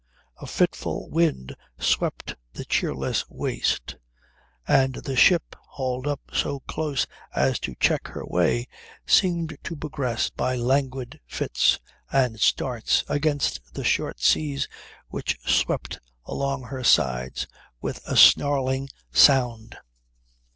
A 0.37 0.47
fitful 0.47 1.11
wind 1.11 1.55
swept 1.77 2.35
the 2.53 2.65
cheerless 2.65 3.23
waste, 3.29 3.97
and 4.67 4.95
the 4.95 5.15
ship, 5.15 5.55
hauled 5.69 6.07
up 6.07 6.21
so 6.33 6.61
close 6.61 7.05
as 7.35 7.59
to 7.59 7.75
check 7.75 8.07
her 8.07 8.25
way, 8.25 8.67
seemed 9.05 9.59
to 9.63 9.75
progress 9.75 10.31
by 10.31 10.55
languid 10.55 11.19
fits 11.27 11.77
and 12.11 12.39
starts 12.39 13.03
against 13.07 13.61
the 13.75 13.83
short 13.83 14.19
seas 14.19 14.67
which 15.09 15.37
swept 15.47 15.99
along 16.25 16.63
her 16.63 16.83
sides 16.83 17.45
with 17.79 18.01
a 18.07 18.17
snarling 18.17 18.89
sound. 19.11 19.77